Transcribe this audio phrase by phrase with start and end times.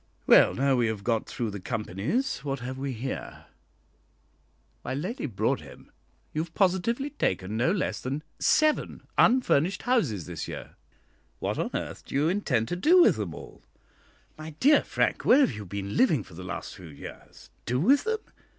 [0.25, 3.45] "Well, now we have got through the companies, what have we here?
[4.81, 5.91] Why, Lady Broadhem,
[6.33, 10.75] you have positively taken no less than seven unfurnished houses this year.
[11.37, 13.61] What on earth do you intend to do with them all?"
[14.39, 17.51] "My dear Frank, where have you been living for the last few years?
[17.67, 18.21] Do with them?